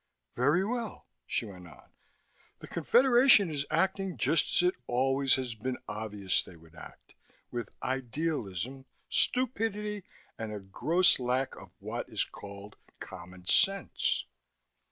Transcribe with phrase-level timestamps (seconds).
[0.35, 1.91] "Very well," she went on.
[2.57, 7.13] "The Confederation is acting just as it has always been obvious they would act:
[7.51, 10.03] with idealism, stupidity
[10.39, 14.25] and a gross lack of what is called common sense."